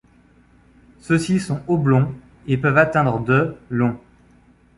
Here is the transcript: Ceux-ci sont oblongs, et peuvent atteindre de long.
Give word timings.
Ceux-ci 1.01 1.39
sont 1.39 1.61
oblongs, 1.67 2.11
et 2.47 2.57
peuvent 2.57 2.79
atteindre 2.79 3.19
de 3.23 3.55
long. 3.69 3.99